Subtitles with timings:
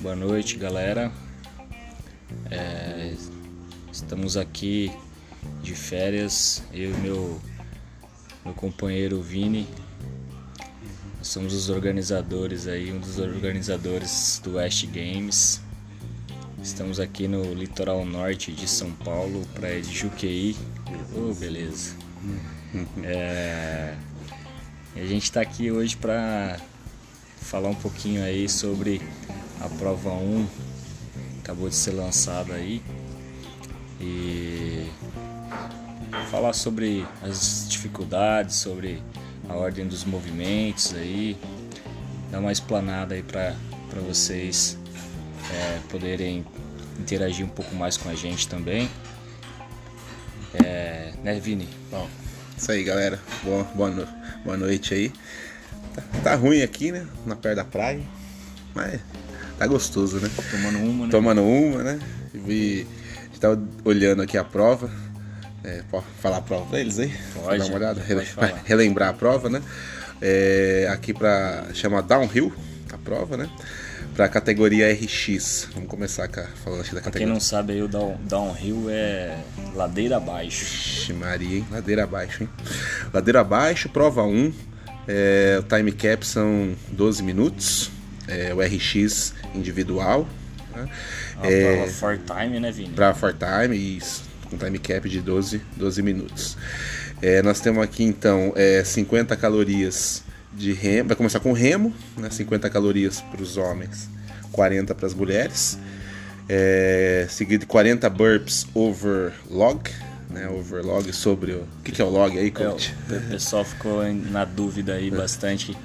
[0.00, 1.10] Boa noite, galera.
[2.50, 3.14] É,
[3.90, 4.92] estamos aqui
[5.62, 7.40] de férias, eu e meu,
[8.44, 9.66] meu companheiro Vini.
[11.16, 15.62] Nós somos os organizadores aí, um dos organizadores do West Games.
[16.62, 20.54] Estamos aqui no litoral norte de São Paulo, praia de Juqueí.
[21.16, 21.96] Oh, beleza.
[23.02, 23.94] É,
[24.94, 26.58] a gente está aqui hoje para
[27.40, 29.00] falar um pouquinho aí sobre
[29.60, 30.46] a prova 1
[31.48, 32.82] acabou de ser lançada aí
[33.98, 34.86] e
[36.30, 39.02] falar sobre as dificuldades, sobre
[39.48, 41.38] a ordem dos movimentos aí,
[42.30, 43.54] dar uma explanada aí para
[44.06, 44.76] vocês
[45.50, 46.44] é, poderem
[46.98, 48.90] interagir um pouco mais com a gente também.
[50.62, 51.66] É, né, Vini?
[51.90, 52.06] Bom,
[52.58, 53.18] isso aí, galera.
[53.42, 54.06] Boa, boa, no,
[54.44, 55.12] boa noite aí.
[55.94, 57.06] Tá, tá, ruim aqui, né?
[57.24, 58.00] Na perto da praia,
[58.74, 59.00] mas
[59.58, 60.28] tá gostoso, né?
[60.50, 61.10] Tomando uma, né?
[61.10, 62.00] Tomando uma, né?
[62.34, 62.86] E
[63.20, 64.90] a gente tava olhando aqui a prova.
[65.64, 67.12] É, pode falar a prova pra eles aí?
[67.34, 67.58] Pode.
[67.58, 68.02] Dar uma olhada?
[68.64, 69.62] Relembrar a prova, né?
[70.20, 71.66] É, aqui pra.
[71.74, 72.52] chama Downhill
[72.92, 73.48] a prova, né?
[74.18, 75.68] Pra categoria RX.
[75.74, 77.32] Vamos começar com a, falando aqui da Pra quem categoria.
[77.32, 79.38] não sabe aí, o down, downhill é
[79.76, 80.64] ladeira abaixo.
[80.64, 81.66] Vixe, Maria, hein?
[81.70, 82.48] Ladeira abaixo, hein?
[83.14, 84.52] Ladeira abaixo, prova 1.
[85.06, 87.92] É, o time cap são 12 minutos.
[88.26, 90.26] É, o RX individual.
[90.74, 90.88] Né?
[91.36, 92.94] Uma É, prova for time, né, Vini?
[92.94, 96.56] para for time, isso, com time cap de 12, 12 minutos.
[97.22, 101.08] É, nós temos aqui então é, 50 calorias de remo.
[101.08, 102.30] Vai começar com remo, né?
[102.30, 104.08] 50 calorias para os homens,
[104.52, 105.78] 40 para as mulheres.
[106.48, 109.90] É, seguido de 40 burps over log,
[110.30, 110.48] né?
[110.48, 111.58] Over log sobre o.
[111.58, 112.94] O que, que é o log aí, É, coach?
[113.08, 115.76] o pessoal ficou na dúvida aí bastante,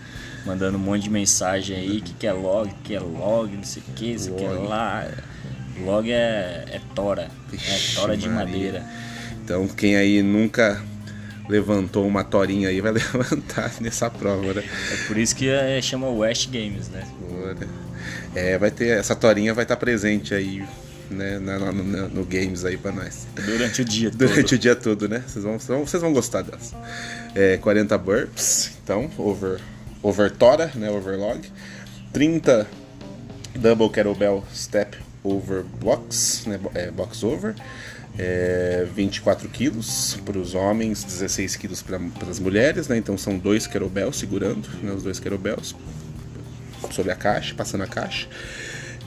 [0.46, 3.54] mandando um monte de mensagem aí, o que, que é log, o que é log,
[3.56, 5.06] não sei o que, isso que é lá.
[5.84, 8.46] Log é, é tora, Vixe, é tora de Maria.
[8.46, 8.86] madeira.
[9.44, 10.82] Então quem aí nunca
[11.48, 14.64] levantou uma torinha aí vai levantar nessa prova, né?
[14.92, 17.06] É por isso que é, chama West Games, né?
[18.36, 20.64] É, vai ter essa torinha vai estar presente aí,
[21.10, 23.28] né, na- no, no games aí para nós.
[23.36, 24.18] Durante o dia todo.
[24.28, 25.24] Durante o dia todo, né?
[25.28, 26.76] Vocês vão, vocês vão, gostar dessa.
[27.36, 29.60] É, 40 burps, então, over,
[30.02, 31.42] over tora, né, overlog.
[32.12, 32.68] 30
[33.56, 37.56] double kettlebell step over blocks, né, é, box over.
[38.18, 42.98] É, 24 quilos para os homens, 16 quilos para as mulheres, né?
[42.98, 45.76] Então são dois kettlebells segurando, né, os dois kettlebells
[46.92, 48.28] sobre a caixa, passando a caixa.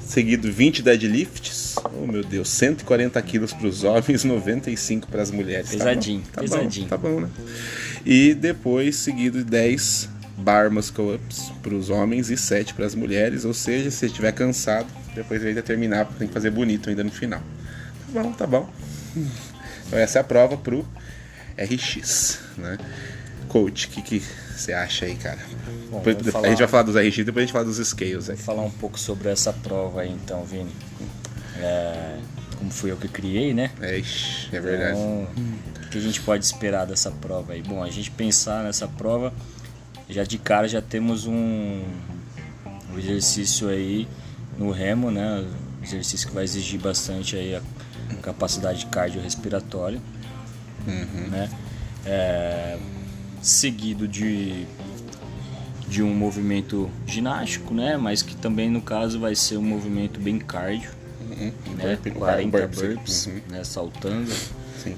[0.00, 1.77] Seguido 20 deadlifts.
[2.00, 5.71] Oh meu Deus, 140 quilos para os homens, 95 para as mulheres.
[5.71, 6.87] Tá bom, Pesadinho, tá pesadinho.
[6.87, 7.28] Bom, tá bom, né?
[8.05, 13.44] E depois seguido 10 bar muscle ups para os homens e 7 para as mulheres.
[13.44, 17.41] Ou seja, se estiver cansado, depois ainda terminar, tem que fazer bonito ainda no final.
[18.12, 18.71] Tá bom, tá bom.
[19.87, 20.87] Então essa é a prova pro
[21.59, 22.78] RX, né?
[23.49, 24.22] Coach, o que, que
[24.56, 25.38] você acha aí, cara?
[25.91, 27.76] Bom, Depois- vamos a falar- gente vai falar dos RX, depois a gente fala dos
[27.88, 28.37] scales aí.
[28.37, 30.71] Vou falar um pouco sobre essa prova aí então, Vini.
[31.59, 32.19] É,
[32.59, 33.71] como fui eu que criei, né?
[33.81, 33.99] É,
[34.53, 34.99] é verdade.
[34.99, 35.28] Então,
[35.87, 37.62] o que a gente pode esperar dessa prova aí?
[37.62, 39.32] Bom, a gente pensar nessa prova,
[40.09, 41.82] já de cara já temos um,
[42.93, 44.06] um exercício aí
[44.59, 45.44] no remo, né?
[45.81, 47.62] Um exercício que vai exigir bastante aí a
[48.26, 50.00] capacidade cardiorrespiratória,
[51.31, 51.48] né?
[52.04, 52.76] É,
[53.41, 54.66] seguido de
[55.88, 57.97] de um movimento ginástico, né?
[57.97, 61.53] Mas que também no caso vai ser um movimento bem cardio, Uhum.
[61.76, 61.97] né?
[62.03, 63.41] Burp- 40 burps, burps, uhum.
[63.48, 63.62] né?
[63.62, 64.32] Saltando.
[64.82, 64.97] Sim.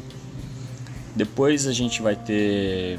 [1.15, 2.99] Depois a gente vai ter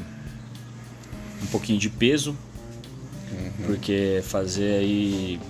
[1.42, 2.36] um pouquinho de peso,
[3.66, 5.40] porque fazer aí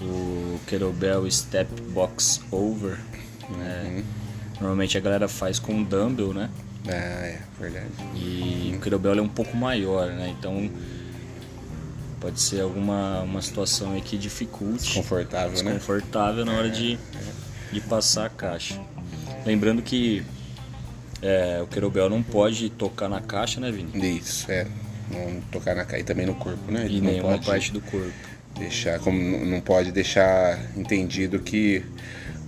[0.00, 2.98] o kettlebell step box over,
[3.50, 4.02] né?
[4.60, 6.48] Normalmente a galera faz com dumbbell, né?
[6.86, 7.86] Ah, é, verdade.
[8.14, 10.34] E o kettlebell é um pouco maior, né?
[10.38, 10.70] Então
[12.20, 15.72] pode ser alguma uma situação aí que dificulte Confortável, né?
[15.72, 16.98] desconfortável na hora de,
[17.72, 18.80] de passar a caixa.
[19.44, 20.22] Lembrando que
[21.20, 24.18] é, o kettlebell não pode tocar na caixa, né, Vini?
[24.18, 24.66] Isso, é.
[25.10, 26.82] Não tocar na cara e também no corpo, né?
[26.82, 28.12] E Ele não nenhuma pode parte do corpo.
[28.58, 31.84] deixar, como não pode deixar entendido que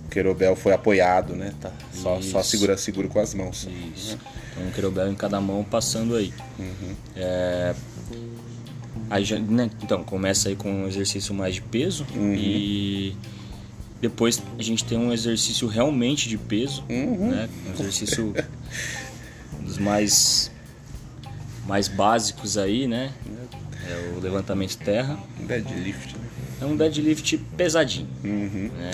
[0.09, 1.53] querobel foi apoiado, né?
[1.59, 3.67] Tá só, só segura seguro com as mãos.
[3.95, 4.17] Isso.
[4.51, 6.33] Então um kettlebell em cada mão passando aí.
[7.15, 7.75] É,
[9.09, 13.15] aí já, né, então começa aí com um exercício mais de peso e
[13.99, 17.49] depois a gente tem um exercício realmente de peso, né?
[17.67, 18.33] Um exercício
[19.61, 20.51] dos mais
[21.67, 23.11] mais básicos aí, né?
[23.87, 25.17] É o levantamento terra.
[25.39, 26.25] Deadlift, né?
[26.61, 28.07] É um deadlift pesadinho.
[28.23, 28.69] Uhum.
[28.77, 28.91] né?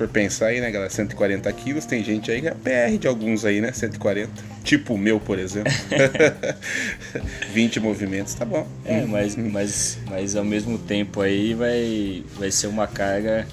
[0.00, 3.44] For pensar aí, né, galera, 140 quilos, tem gente aí que é PR de alguns
[3.44, 3.70] aí, né?
[3.70, 4.32] 140.
[4.64, 5.70] Tipo o meu, por exemplo.
[7.52, 8.66] 20 movimentos, tá bom.
[8.82, 13.46] É, mas, mas, mas ao mesmo tempo aí vai, vai ser uma carga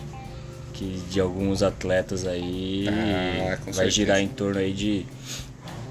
[0.72, 3.92] que de alguns atletas aí Ah, vai certeza.
[3.92, 5.06] girar em torno aí de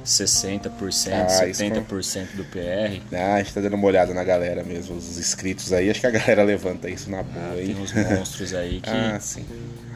[0.06, 3.00] 60%, Ah, isso 70% do PR.
[3.12, 5.90] Ah, a gente tá dando uma olhada na galera mesmo, os inscritos aí.
[5.90, 7.66] Acho que a galera levanta isso na boa, Ah, hein?
[7.74, 8.88] tem uns monstros aí que.
[8.88, 9.44] ah, sim.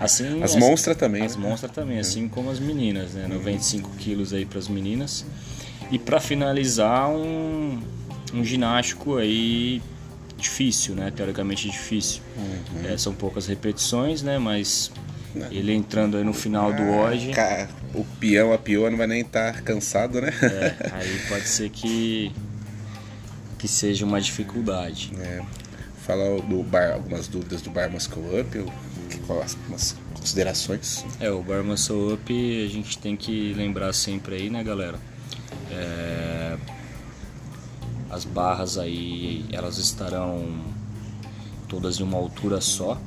[0.00, 1.48] assim, As assim- monstras também, As né?
[1.48, 3.26] monstras também, assim como as meninas, né?
[3.28, 5.24] 95 quilos aí para as meninas.
[5.92, 7.80] E para finalizar, um,
[8.34, 9.80] um ginástico aí
[10.36, 11.12] difícil, né?
[11.14, 12.20] Teoricamente difícil.
[12.36, 12.92] Uhum.
[12.92, 14.38] É, são poucas repetições, né?
[14.38, 14.90] Mas
[15.50, 19.06] ele entrando aí no final do Ah, hoje, ca- O peão, a peoa não vai
[19.06, 20.30] nem estar cansado, né?
[20.42, 22.32] é, aí pode ser que
[23.58, 25.12] que seja uma dificuldade.
[25.20, 25.42] É,
[26.06, 28.72] falar do bar, algumas dúvidas do Bar Muscle Up, eu-
[29.28, 31.04] algumas considerações.
[31.20, 32.32] É, o Bar Muscle Up
[32.64, 34.98] a gente tem que lembrar sempre aí, né, galera?
[35.70, 36.56] É,
[38.08, 40.64] as barras aí, elas estarão
[41.68, 42.98] todas em uma altura só.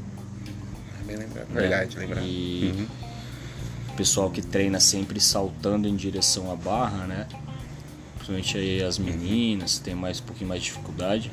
[1.05, 1.47] Bem lembrado.
[1.50, 1.61] né?
[1.61, 2.25] Verdade, lembrado.
[2.25, 2.88] E
[3.89, 7.27] o pessoal que treina sempre saltando em direção à barra, né?
[8.15, 11.31] Principalmente aí as meninas, tem mais um pouquinho mais de dificuldade.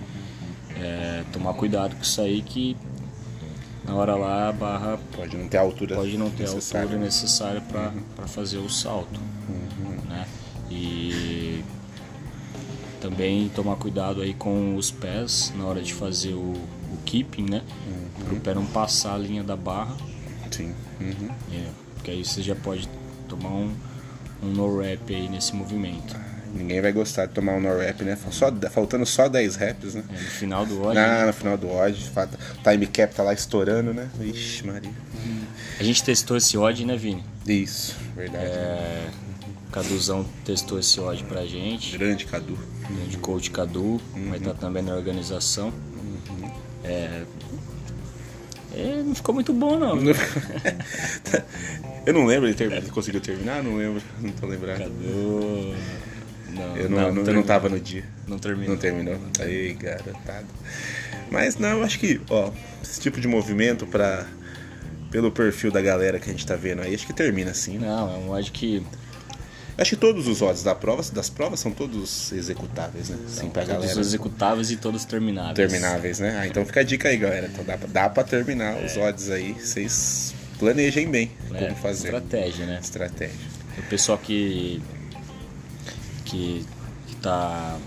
[0.76, 2.76] É, tomar cuidado com isso aí que
[3.84, 6.82] na hora lá a barra Pode não ter a altura pode não ter necessária.
[6.84, 9.20] altura necessária para fazer o salto.
[10.08, 10.26] Né?
[10.70, 11.62] E
[13.00, 16.54] também tomar cuidado aí com os pés na hora de fazer o,
[16.92, 17.62] o keeping, né?
[18.24, 19.96] Para o pé não passar a linha da barra,
[20.50, 20.74] Sim.
[21.00, 21.28] Uhum.
[21.52, 22.88] é, porque aí você já pode
[23.28, 23.72] tomar um,
[24.42, 26.16] um no rap aí nesse movimento.
[26.52, 28.18] Ninguém vai gostar de tomar um no rap, né?
[28.32, 30.02] Só, faltando só 10 reps, né?
[30.08, 32.10] É, no final do ódio, Ah, no final do odd,
[32.64, 34.08] time cap tá lá estourando, né?
[34.20, 34.90] Ixi, Maria.
[35.78, 37.24] a gente testou esse ódio, né, Vini?
[37.46, 38.46] Isso, verdade.
[38.46, 39.08] É,
[39.68, 41.96] o Caduzão testou esse ódio pra gente.
[41.96, 42.58] Grande Cadu.
[43.08, 45.72] de coach Cadu, vai estar também na organização.
[46.84, 47.22] É,
[48.74, 49.98] é, não ficou muito bom não.
[52.06, 53.62] Eu não lembro, ele, ter- ele conseguiu terminar?
[53.62, 54.78] Não lembro, não tô lembrado.
[54.78, 55.74] Cadu.
[56.52, 57.42] Não, Eu não, eu não, eu não terminou.
[57.44, 58.04] tava no dia.
[58.26, 58.70] Não terminou.
[58.74, 59.18] Não terminou.
[59.38, 60.46] Aí, garotado.
[61.30, 62.50] Mas não, eu acho que, ó,
[62.82, 64.26] esse tipo de movimento pra.
[65.10, 67.78] Pelo perfil da galera que a gente tá vendo aí, acho que termina assim.
[67.78, 67.86] né?
[67.88, 68.80] Não, um ódio que
[69.78, 73.18] Acho que todos os odds da prova, das provas são todos executáveis, né?
[73.28, 74.00] Sim, pra todos galera.
[74.00, 75.54] executáveis e todos termináveis.
[75.56, 76.38] Termináveis, né?
[76.40, 77.48] Ah, então fica a dica aí, galera.
[77.52, 79.54] Então dá, pra- dá pra terminar os odds aí.
[79.54, 82.08] Vocês planejem bem É, como fazer.
[82.08, 82.78] Estratégia, né?
[82.82, 83.36] Estratégia.
[83.78, 84.82] O pessoal que
[86.26, 86.64] que
[87.06, 87.78] que tá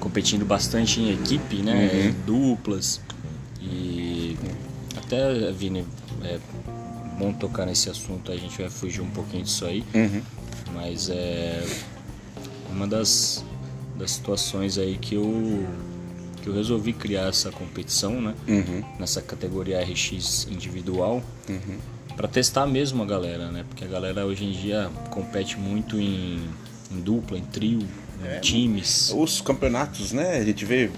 [0.00, 2.14] competindo bastante em equipe, né?
[2.26, 2.50] Uhum.
[2.54, 3.00] Duplas
[3.60, 4.36] e
[4.96, 5.84] até Vini,
[6.24, 6.38] é
[7.18, 8.30] bom tocar nesse assunto.
[8.32, 10.22] A gente vai fugir um pouquinho disso aí, Uhum.
[10.74, 11.64] mas é
[12.70, 13.44] uma das
[13.96, 15.66] das situações aí que eu
[16.40, 18.34] que eu resolvi criar essa competição, né?
[18.46, 18.84] Uhum.
[18.98, 21.78] Nessa categoria RX individual Uhum.
[22.16, 23.64] Pra testar mesmo a galera, né?
[23.68, 26.40] Porque a galera hoje em dia compete muito em,
[26.90, 27.80] em dupla, em trio,
[28.24, 28.38] É.
[28.38, 29.12] em times.
[29.16, 30.38] Os campeonatos, né?
[30.38, 30.90] A gente vê.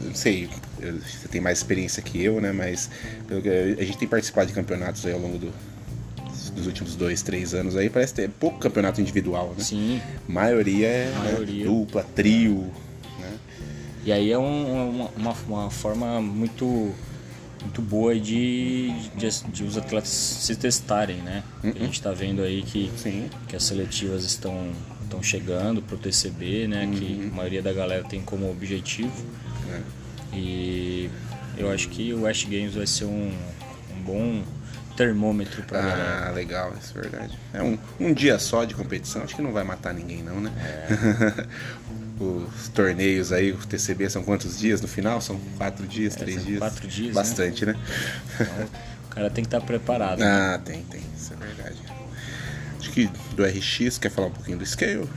[0.00, 0.48] Não sei,
[0.80, 2.52] você tem mais experiência que eu, né?
[2.52, 2.90] Mas
[3.78, 5.52] a gente tem participado de campeonatos aí ao longo do-
[6.54, 7.88] dos últimos dois, três anos aí.
[7.88, 9.62] Parece ter pouco campeonato individual, né?
[9.62, 10.00] Sim.
[10.26, 11.64] Maioria é né, Maioria.
[11.66, 12.72] dupla, trio,
[13.20, 13.32] né?
[14.04, 16.92] E aí é um- uma, uma, forma muito
[17.62, 21.42] muito boa de, de, de os atletas se testarem, né?
[21.64, 23.28] A gente tá vendo aí que, Sim.
[23.48, 24.70] que as seletivas estão
[25.06, 26.88] estão chegando pro TCB, né?
[26.94, 29.24] Que a maioria da galera tem como objetivo.
[29.66, 29.82] né?
[30.32, 31.08] E
[31.56, 33.32] eu acho que o West Games vai ser um,
[33.96, 34.42] um bom
[34.96, 36.26] termômetro galera.
[36.28, 37.38] Ah, legal, isso é verdade.
[37.52, 40.52] É um, um dia só de competição, acho que não vai matar ninguém não, né?
[42.18, 45.20] Os torneios aí, o TCB são quantos dias no final?
[45.20, 46.58] São quatro dias, três são dias?
[46.60, 47.12] quatro dias, né?
[47.14, 47.76] Bastante, né?
[49.04, 50.18] O cara tem que estar preparado.
[50.20, 50.26] né?
[50.26, 51.76] Ah, tem, tem, isso é verdade.
[52.86, 55.08] Acho que do RX, quer falar um pouquinho do scale?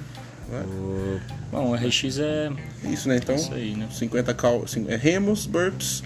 [0.51, 1.19] O-
[1.51, 2.51] Bom, o RX é
[2.83, 3.17] Isso, né?
[3.17, 3.87] Então, Isso aí, né?
[3.91, 6.01] 50 cal, é, remos, burps,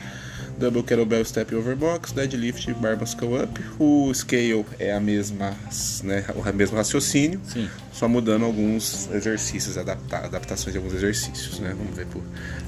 [0.58, 3.62] double kettlebell step overbox, deadlift, bar muscle up.
[3.80, 5.56] O scale é a mesma,
[6.04, 7.70] né, o mesmo raciocínio, Sim.
[7.94, 11.74] só mudando alguns exercícios, adapta, adaptações de alguns exercícios, né?
[11.78, 12.22] Vamos ver por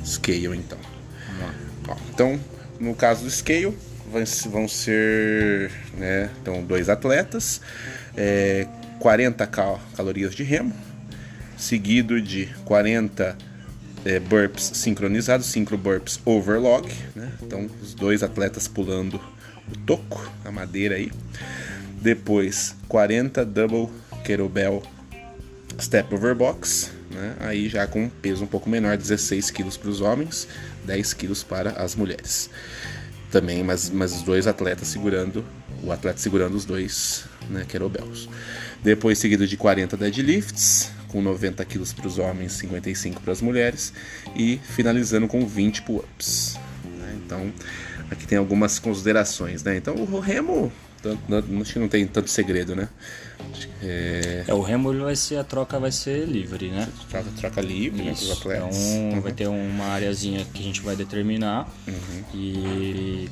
[0.06, 0.78] scale então.
[1.90, 2.40] Ó, então,
[2.80, 3.78] no caso do scale,
[4.50, 7.60] vão ser né, então, dois atletas,
[8.16, 8.66] é,
[9.00, 10.74] 40 cal- calorias de remo,
[11.58, 13.38] seguido de 40
[14.04, 17.32] é, burps sincronizados, synchro burps overlog, né?
[17.42, 19.20] Então os dois atletas pulando
[19.72, 21.12] o toco, a madeira aí.
[22.02, 23.90] Depois 40 double
[24.24, 24.84] kettlebell
[25.80, 27.36] step over box, né?
[27.40, 30.48] Aí já com peso um pouco menor, 16 quilos para os homens,
[30.86, 32.50] 10 quilos para as mulheres.
[33.32, 35.44] Também, mas os dois atletas segurando,
[35.84, 38.28] o atleta segurando os dois né, kettlebells.
[38.84, 43.94] Depois seguido de 40 deadlifts, com 90 quilos para os homens, 55 para as mulheres,
[44.36, 46.60] e finalizando com 20 pull-ups.
[46.84, 47.18] Né?
[47.26, 47.52] Então,
[48.12, 49.78] aqui tem algumas considerações, né?
[49.78, 50.72] Então, o remo,
[51.62, 52.90] acho que não tem tanto segredo, né?
[53.82, 54.44] É...
[54.48, 56.88] é, o remo vai ser, a troca vai ser livre, né?
[57.10, 58.76] Troca, troca livre né, atletas.
[58.76, 59.22] Então, uhum.
[59.22, 62.24] vai ter uma areazinha que a gente vai determinar uhum.
[62.34, 63.30] e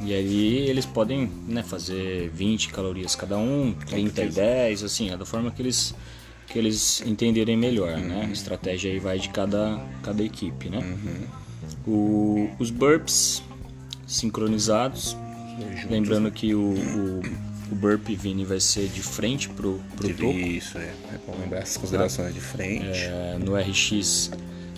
[0.00, 5.16] e aí eles podem né, fazer 20 calorias cada um, 30 e 10, assim, é
[5.16, 5.94] da forma que eles
[6.46, 8.06] que eles entenderem melhor, uhum.
[8.06, 8.26] né?
[8.26, 10.78] A estratégia aí vai de cada, cada equipe, né?
[10.78, 11.26] Uhum.
[11.86, 13.42] O, os burps
[14.06, 15.14] sincronizados,
[15.90, 16.32] lembrando né?
[16.34, 17.22] que o, o,
[17.70, 20.30] o burp Vini vai ser de frente pro, pro topo.
[20.30, 20.90] Isso, é.
[21.12, 22.86] É bom lembrar essas considerações de frente.
[22.86, 24.30] É, no RX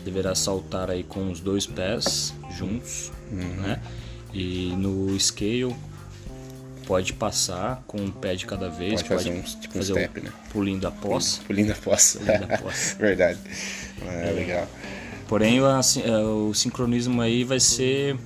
[0.04, 3.62] deverá saltar aí com os dois pés juntos, uhum.
[3.62, 3.80] né?
[4.32, 5.74] E no scale
[6.86, 9.02] pode passar com um pé de cada vez.
[9.02, 10.32] Pode, fazer, um, tipo fazer um step, né?
[10.52, 11.40] Pulinho da poça.
[11.46, 12.18] Pulinho da poça.
[12.18, 12.96] Pulinho da poça.
[12.96, 13.38] Verdade.
[14.06, 14.68] É, legal.
[15.28, 18.16] Porém, assim, é, o sincronismo aí vai ser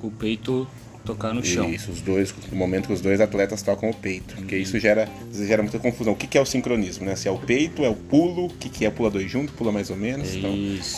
[0.00, 0.68] o peito
[1.04, 1.68] tocar no chão.
[1.68, 4.36] Isso, os dois, no momento que os dois atletas tocam o peito.
[4.36, 4.62] Porque uhum.
[4.62, 6.12] isso gera, gera muita confusão.
[6.12, 7.16] O que, que é o sincronismo, né?
[7.16, 9.72] Se é o peito, é o pulo, o que, que é pula dois juntos, pula
[9.72, 10.34] mais ou menos.
[10.34, 10.54] Então,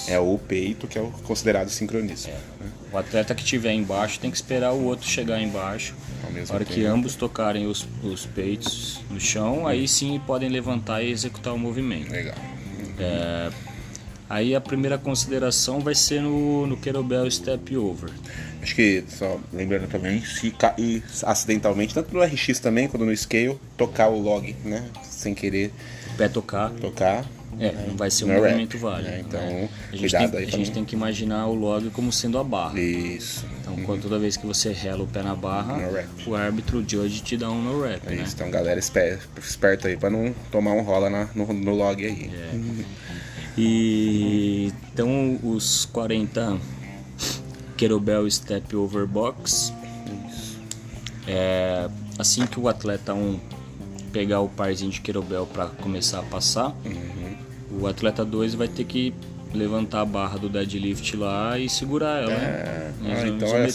[0.08, 2.32] é o peito que é o considerado sincronismo.
[2.32, 2.64] É.
[2.64, 2.70] Né?
[2.92, 5.94] O atleta que estiver embaixo tem que esperar o outro chegar embaixo.
[6.22, 6.72] Na hora tempo.
[6.72, 11.58] que ambos tocarem os, os peitos no chão, aí sim podem levantar e executar o
[11.58, 12.10] movimento.
[12.10, 12.34] Legal.
[12.98, 13.50] É,
[14.28, 18.10] aí a primeira consideração vai ser no, no kettlebell step over.
[18.62, 23.58] Acho que, só lembrando também, se cair acidentalmente, tanto no RX também, quanto no scale,
[23.76, 24.84] tocar o log, né?
[25.02, 25.72] Sem querer.
[26.12, 26.70] O pé tocar.
[26.72, 27.24] Tocar.
[27.60, 29.10] É, não vai ser um movimento válido.
[29.10, 29.68] É, então, né?
[29.92, 32.80] a gente, tem, a gente tem que imaginar o log como sendo a barra.
[32.80, 33.44] Isso.
[33.60, 33.84] Então, uhum.
[33.84, 35.78] quando, toda vez que você rela o pé na barra,
[36.26, 38.00] o árbitro, o judge, te dá um no rap.
[38.06, 38.22] É né?
[38.22, 42.30] Isso, então, galera, esperta aí para não tomar um rola na, no, no log aí.
[42.32, 42.50] É.
[43.58, 46.58] E então, os 40
[47.76, 49.72] kettlebell step over box.
[50.28, 50.58] Isso.
[51.26, 51.88] É,
[52.18, 53.40] assim que o atleta 1 um
[54.12, 57.36] pegar o parzinho de kettlebell para começar a passar, uhum.
[57.80, 59.12] O atleta 2 vai ter que
[59.52, 62.32] levantar a barra do deadlift lá e segurar ela.
[62.32, 63.22] É, né?
[63.22, 63.68] ah, então olha,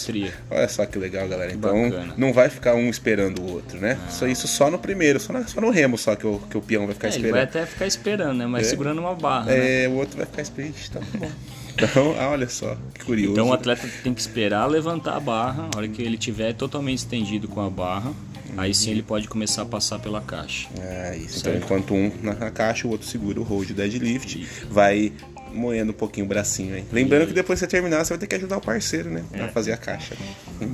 [0.50, 1.52] olha, só que legal, galera.
[1.52, 2.14] Então Bacana.
[2.16, 3.98] não vai ficar um esperando o outro, né?
[4.08, 6.86] Só isso só no primeiro, só, só no remo só que o, que o peão
[6.86, 7.36] vai ficar é, esperando.
[7.36, 8.46] Ele vai até ficar esperando, né?
[8.46, 8.70] Mas é.
[8.70, 9.52] segurando uma barra.
[9.52, 9.88] É, né?
[9.88, 10.74] o outro vai ficar esperando.
[10.92, 11.30] Tá bom.
[11.74, 13.32] Então, ah, olha só, que curioso.
[13.32, 16.98] Então o atleta tem que esperar levantar a barra, a hora que ele tiver totalmente
[16.98, 18.12] estendido com a barra,
[18.56, 20.68] Aí sim ele pode começar a passar pela caixa.
[20.80, 21.40] É isso.
[21.40, 21.64] Então, certo?
[21.64, 25.12] Então enquanto um na caixa, o outro segura o hold deadlift, vai
[25.52, 26.84] moendo um pouquinho o bracinho aí.
[26.92, 27.26] Lembrando e...
[27.28, 29.24] que depois que você terminar, você vai ter que ajudar o parceiro, né?
[29.30, 29.48] Pra é.
[29.48, 30.14] fazer a caixa.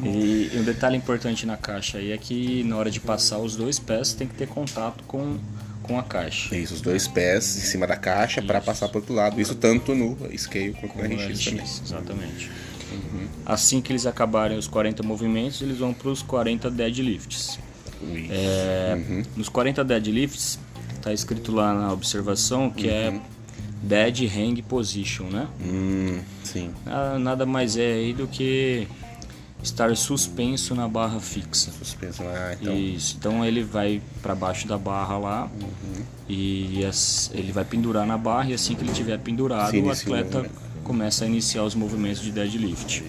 [0.05, 3.57] E, e um detalhe importante na caixa aí é que na hora de passar os
[3.57, 5.39] dois pés tem que ter contato com
[5.83, 6.57] com a caixa.
[6.57, 9.41] Isso, os dois pés em cima da caixa para passar para outro lado.
[9.41, 11.65] Isso tanto no scale quanto no RX, RX também.
[11.85, 12.51] Exatamente.
[12.93, 13.27] Uhum.
[13.45, 17.59] Assim que eles acabarem os 40 movimentos, eles vão para os 40 deadlifts.
[18.31, 19.23] É, uhum.
[19.37, 20.59] Nos 40 deadlifts,
[20.97, 23.17] está escrito lá na observação que é uhum.
[23.17, 23.21] é
[23.83, 25.49] dead hang position, né?
[25.61, 26.71] Hum, sim.
[27.21, 28.87] Nada mais é aí do que
[29.63, 31.71] estar suspenso na barra fixa.
[31.73, 32.77] Suspenso, ah, então.
[32.77, 33.17] Isso.
[33.19, 36.05] Então ele vai para baixo da barra lá uhum.
[36.29, 40.41] e as, ele vai pendurar na barra e assim que ele estiver pendurado, o atleta
[40.41, 43.03] o começa a iniciar os movimentos de deadlift.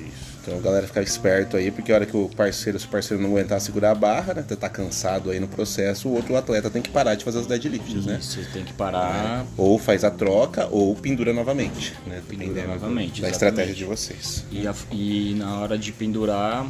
[0.43, 3.23] Então a galera ficar esperto aí, porque a hora que o parceiro, se o parceiro
[3.23, 4.43] não aguentar segurar a barra, né?
[4.43, 8.05] Tá cansado aí no processo, o outro atleta tem que parar de fazer os deadlifts,
[8.05, 8.17] né?
[8.19, 9.45] Isso, tem que parar.
[9.45, 9.45] É.
[9.57, 12.21] Ou faz a troca ou pendura novamente, né?
[12.27, 13.21] Pendura novamente.
[13.21, 13.31] Da exatamente.
[13.31, 14.45] estratégia de vocês.
[14.51, 16.69] E, a, e na hora de pendurar,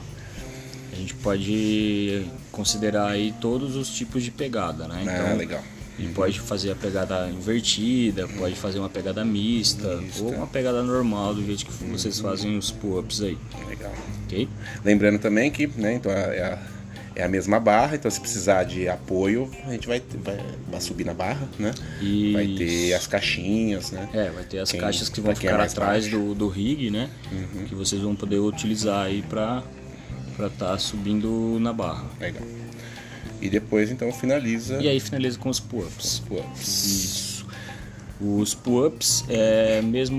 [0.91, 4.97] a gente pode considerar aí todos os tipos de pegada, né?
[4.99, 5.63] Ah, então, ah, legal.
[5.97, 10.23] E pode fazer a pegada invertida, pode fazer uma pegada mista, mista.
[10.23, 13.37] ou uma pegada normal, do jeito que vocês fazem os pull-ups aí.
[13.67, 13.93] Legal.
[14.25, 14.49] Ok?
[14.83, 16.59] Lembrando também que, né, então é a,
[17.15, 21.05] é a mesma barra, então se precisar de apoio, a gente vai, vai, vai subir
[21.05, 21.71] na barra, né?
[22.01, 22.33] Isso.
[22.33, 24.09] Vai ter as caixinhas, né?
[24.13, 26.89] É, vai ter as quem, caixas que vão é ficar é atrás do, do rig,
[26.89, 27.09] né?
[27.31, 27.65] Uhum.
[27.65, 29.63] Que vocês vão poder utilizar aí para
[30.39, 32.05] estar tá subindo na barra.
[32.19, 32.43] Legal.
[33.43, 34.81] E depois então finaliza.
[34.81, 36.19] E aí finaliza com os pull-ups.
[36.27, 36.85] Pull-ups.
[36.85, 37.45] Isso.
[38.21, 40.17] Os pull-ups é mesmo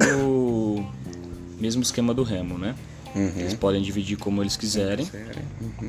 [1.58, 2.74] mesmo esquema do remo, né?
[3.36, 5.08] Eles podem dividir como eles quiserem?
[5.60, 5.88] Uhum.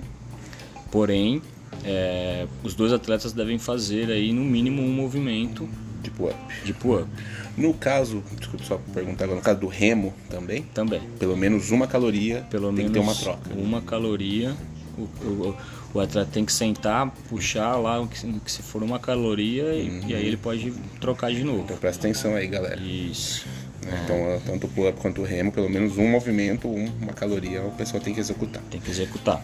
[0.92, 1.42] porém
[1.84, 5.68] é, os dois atletas devem fazer aí no mínimo um movimento
[6.04, 6.38] De pull-up.
[6.64, 7.10] de pull-up
[7.58, 11.02] No caso, desculpa só perguntar agora, no caso do remo também, também.
[11.20, 13.54] pelo menos uma caloria Pelo tem menos que ter uma troca.
[13.56, 14.56] uma caloria.
[14.98, 15.56] O, o,
[15.94, 19.74] o atleta tem que sentar, puxar lá o que, o que se for uma caloria
[19.74, 20.72] e, e aí ele pode
[21.02, 21.62] trocar de novo.
[21.66, 22.80] Então presta atenção aí, galera.
[22.82, 23.46] Isso.
[23.86, 24.02] né?
[24.04, 27.70] Então, tanto o pull-up quanto o remo, pelo menos um movimento, um- uma caloria, a
[27.72, 28.62] pessoa tem que executar.
[28.72, 29.44] Tem que executar.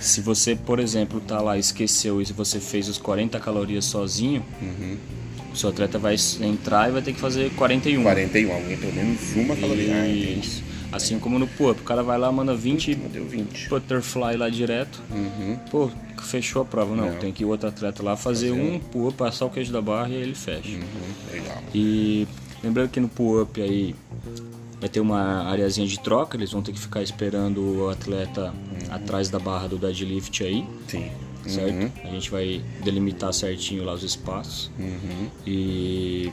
[0.00, 4.44] Se você, por exemplo, tá lá, esqueceu e você fez os 40 calorias sozinho,
[5.52, 8.02] o seu atleta vai entrar e vai ter que fazer 41.
[8.02, 9.94] 41, alguém pelo menos uma caloria.
[9.94, 10.40] Ah, entendi.
[10.40, 10.64] Isso.
[10.92, 13.68] Assim como no pull-up, o cara vai lá, manda 20 Deu 20.
[13.68, 15.00] butterfly lá direto.
[15.10, 15.58] Uhum.
[15.70, 15.90] Pô,
[16.22, 16.94] fechou a prova.
[16.94, 20.10] Não, tem que ir outro atleta lá fazer, um pull-up, passar o queijo da barra
[20.10, 20.68] e aí ele fecha.
[20.68, 20.82] Uhum.
[21.32, 21.62] Legal.
[21.74, 22.28] E
[22.62, 23.94] lembrando que no pull-up aí
[24.78, 28.52] vai ter uma areazinha de troca, eles vão ter que ficar esperando o atleta
[28.90, 31.10] atrás da barra do deadlift aí, Sim.
[31.46, 31.74] certo?
[31.74, 31.90] Uhum.
[32.04, 34.70] A gente vai delimitar certinho lá os espaços.
[35.46, 36.32] E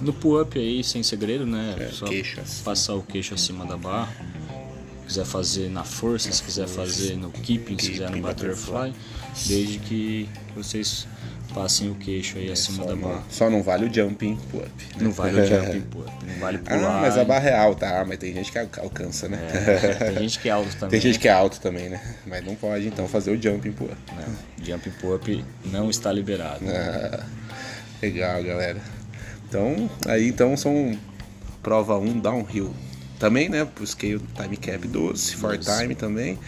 [0.00, 1.76] no pull-up aí, sem segredo, né?
[1.78, 2.60] É, Só queixas.
[2.64, 4.12] passar o queixo acima da barra.
[5.02, 8.92] Se quiser fazer na força, se quiser fazer no keeping, se quiser no butterfly,
[9.48, 11.06] desde que vocês
[11.52, 13.24] passem o queixo aí acima É, Só da barra.
[13.28, 14.70] só não vale o jumping pull-up.
[14.94, 15.02] né?
[15.02, 16.98] Não vale o jumping pull-up, não vale pular.
[16.98, 17.88] Ah, mas a barra é alta.
[17.88, 19.38] Ah, mas tem gente que al- alcança, né?
[19.52, 20.90] É, tem gente que é alto também.
[20.90, 22.00] Tem gente que é alto também, né?
[22.24, 23.96] Mas não pode então fazer o jumping pull-up.
[24.14, 26.64] Não, jumping pull-up não está liberado.
[26.68, 27.26] Ah,
[28.00, 28.80] legal, galera.
[29.50, 30.96] Então, aí então são
[31.60, 32.72] prova 1 downhill.
[33.18, 36.38] Também, né, pro scale time cap 12, for time também.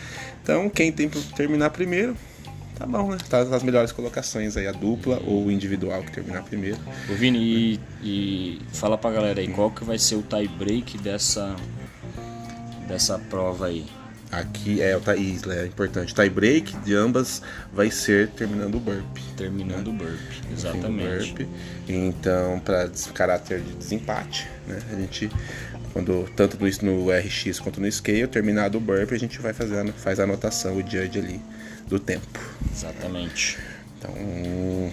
[0.40, 2.16] Então, quem tem pra terminar primeiro,
[2.78, 3.18] tá bom, né?
[3.28, 6.78] Tá as melhores colocações aí, a dupla ou o individual que terminar primeiro.
[7.10, 10.96] Ô Vini, e, e fala pra galera aí, qual que vai ser o tie break
[10.98, 11.56] dessa,
[12.86, 13.84] dessa prova aí?
[14.32, 16.14] Aqui é o tie, é importante.
[16.14, 19.18] Tie break de ambas vai ser terminando o burp.
[19.36, 20.18] Terminando o burp,
[20.50, 21.34] exatamente.
[21.34, 21.48] Burp.
[21.86, 24.78] Então, para caráter de desempate, né?
[24.90, 25.30] A gente,
[25.92, 29.92] quando tanto no, no RX quanto no scale, terminado o burp, a gente vai fazer
[29.92, 31.38] faz a anotação, o judge ali
[31.86, 32.40] do tempo.
[32.74, 33.58] Exatamente.
[33.98, 34.14] Então,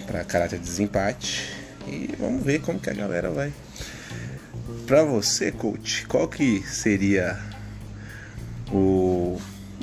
[0.06, 1.50] para caráter de desempate.
[1.88, 3.50] E vamos ver como que a galera vai.
[4.86, 7.38] Para você, coach, qual que seria
[8.72, 9.09] o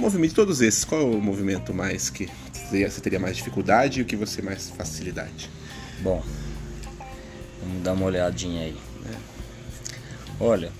[0.07, 0.85] movimento de todos esses?
[0.85, 2.29] Qual é o movimento mais que
[2.71, 5.49] você teria mais dificuldade e o que você mais facilidade?
[5.99, 6.23] Bom,
[7.61, 8.75] vamos dar uma olhadinha aí.
[10.39, 10.71] Olha,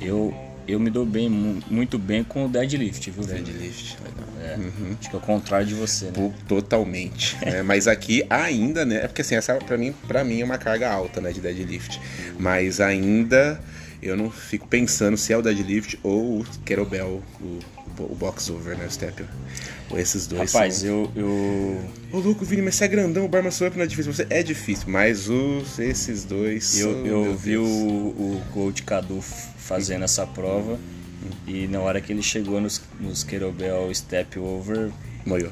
[0.00, 0.32] eu,
[0.68, 3.24] eu me dou bem, mu- muito bem com o deadlift, viu?
[3.24, 4.28] Deadlift, legal.
[4.40, 4.54] É,
[5.00, 6.12] Acho que é o contrário de você, né?
[6.14, 7.36] Pô, Totalmente.
[7.44, 7.62] né?
[7.66, 8.96] Mas aqui ainda, né?
[9.04, 11.32] É porque assim, essa pra mim, pra mim é uma carga alta, né?
[11.32, 12.00] De deadlift.
[12.38, 13.60] Mas ainda
[14.02, 17.58] eu não fico pensando se é o deadlift ou o kettlebell, o,
[18.04, 18.86] o box over, né?
[18.86, 19.24] O step.
[19.90, 20.52] Ou esses dois.
[20.52, 20.88] Rapaz, são...
[20.88, 21.80] eu, eu,
[22.12, 24.12] Ô, louco, Vini, mas você é grandão, o bar muscle up não é difícil.
[24.12, 26.78] Você é difícil, mas os, esses dois.
[26.78, 28.14] eu, eu vi o, Deus.
[28.18, 30.78] o coach Cadu fazendo essa prova
[31.46, 34.90] e na hora que ele chegou nos, nos kettlebell step over,
[35.26, 35.50] Moiou.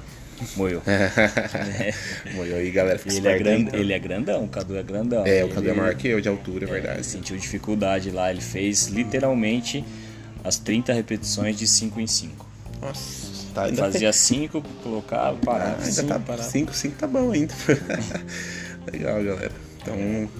[0.56, 0.82] moiou.
[2.34, 2.98] Moiou aí, galera.
[2.98, 3.80] Fica E ele, é esperto aí, gran, então.
[3.80, 5.26] ele é grandão, o Cadu é grandão.
[5.26, 7.06] É, o Cadu é Ele- maior que eu de altura, é Ele verdade.
[7.06, 9.84] sentiu dificuldade lá, ele fez literalmente
[10.46, 12.46] as 30 repetições de 5 em 5.
[12.80, 13.02] Nossa,
[13.54, 16.48] tá fazia 5, colocava, Ah, parava, ainda cinco, tá parava.
[16.48, 17.54] 5, 5 tá bom ainda.
[18.92, 19.52] Legal, galera.
[19.82, 20.30] Então,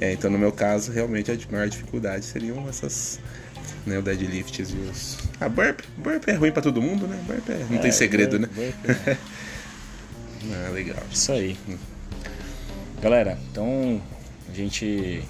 [0.00, 3.18] é, então, no meu caso, realmente a maior dificuldade seriam essas.
[3.86, 5.18] Né, o deadlifts e os.
[5.40, 5.80] A burp.
[5.98, 7.18] Burp é ruim pra todo mundo, né?
[7.26, 8.48] Burp é, não tem É, segredo, né?
[8.54, 9.18] burp, burp.
[10.46, 11.02] Ah, legal.
[11.10, 11.56] Isso aí.
[13.00, 14.00] Galera, então
[14.50, 15.22] a gente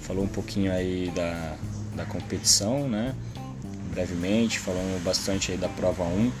[0.00, 1.56] falou um pouquinho aí da,
[1.94, 3.14] da competição, né?
[3.94, 6.32] Brevemente, falamos bastante aí da prova 1.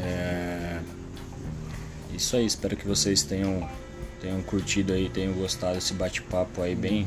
[0.00, 0.78] É...
[2.14, 3.66] Isso aí, espero que vocês tenham,
[4.20, 7.06] tenham curtido aí, tenham gostado desse bate-papo aí bem,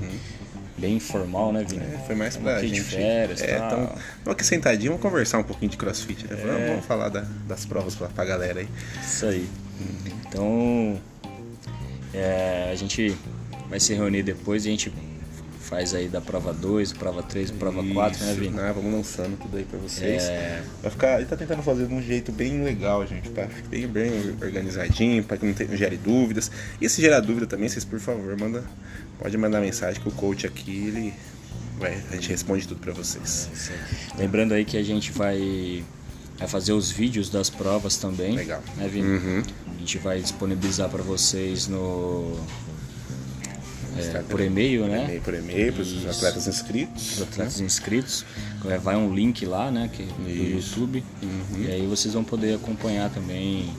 [0.77, 1.83] bem informal, né, Vini?
[1.83, 2.73] É, foi mais Estamos pra gente.
[2.73, 3.67] de férias, é, tá?
[3.67, 6.35] então, vamos aqui sentadinho, vamos conversar um pouquinho de crossfit, né?
[6.35, 6.67] Vamos, É.
[6.71, 8.67] vamos falar da- das provas pra, pra galera aí.
[9.01, 9.47] Isso aí.
[10.27, 10.99] Então,
[12.13, 13.15] é, a gente
[13.69, 14.91] vai se reunir depois e a gente
[15.67, 18.49] faz aí da prova 2, prova 3, prova 4, né, Vini?
[18.55, 18.71] né?
[18.73, 20.23] Vamos lançando tudo aí pra vocês.
[20.23, 23.67] É, Vai ficar, ele tá tentando fazer de um jeito bem legal, gente, pra ficar
[23.67, 26.49] bem, bem organizadinho, pra que não, tenha, não gere dúvidas.
[26.79, 28.63] E se gerar dúvida também, vocês por favor, manda,
[29.19, 31.13] pode mandar mensagem que o coach aqui, ele
[31.77, 33.49] vai, a gente responde tudo pra vocês.
[33.69, 34.19] aí.
[34.21, 35.83] Lembrando aí que a gente vai,
[36.39, 38.35] vai fazer os vídeos das provas também.
[38.35, 38.63] Legal.
[38.77, 39.07] Né, Vini?
[39.17, 39.43] Uhum.
[39.75, 42.39] A gente vai disponibilizar para vocês no,
[43.99, 45.03] é, por e-mail, né?
[45.05, 47.13] E-mail por e-mail, para os atletas inscritos.
[47.13, 48.25] Os atletas inscritos.
[48.65, 49.89] É, vai um link lá, né?
[49.91, 51.03] Que, do YouTube.
[51.21, 51.63] Uhum.
[51.63, 53.69] E aí vocês vão poder acompanhar também,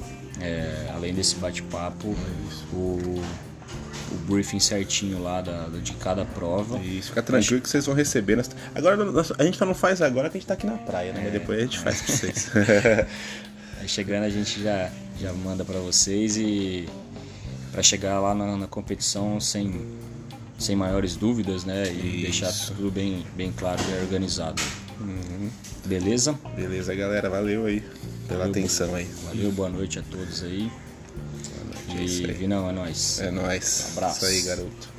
[0.40, 2.14] é, além desse bate-papo,
[2.72, 3.22] o
[4.11, 6.78] o briefing certinho lá da, de cada prova.
[6.78, 8.42] Isso, fica tranquilo que vocês vão receber.
[8.74, 8.96] Agora
[9.38, 11.20] a gente não faz agora que a gente tá aqui na praia, né?
[11.20, 12.50] É, Mas depois a gente faz pra vocês.
[13.81, 16.88] Aí chegando a gente já, já manda para vocês e
[17.70, 19.87] para chegar lá na, na, competição sem,
[20.58, 21.90] sem maiores dúvidas, né?
[21.90, 22.42] E Isso.
[22.42, 24.60] deixar tudo bem, bem claro e organizado.
[25.00, 25.48] Uhum.
[25.86, 26.38] Beleza?
[26.56, 27.30] Beleza, galera.
[27.30, 27.80] Valeu aí
[28.26, 29.06] pela valeu, atenção aí.
[29.24, 30.70] Valeu, boa noite a todos aí.
[30.70, 33.20] Boa noite, é e é Vinão, é nóis.
[33.20, 33.86] É nóis.
[33.86, 34.24] Um abraço.
[34.24, 34.97] Isso aí, garoto.